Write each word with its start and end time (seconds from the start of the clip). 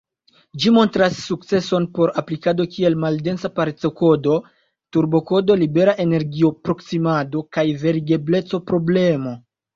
Ĝi 0.61 0.69
montras 0.75 1.17
sukceson 1.25 1.83
por 1.97 2.13
aplikado 2.21 2.65
kiel 2.75 2.97
maldensa 3.03 3.51
pareco-kodo, 3.59 4.39
turbo-kodo, 4.97 5.59
libera 5.65 5.95
energio-proksimado, 6.07 7.45
kaj 7.59 7.67
verigebleco-problemo. 7.85 9.39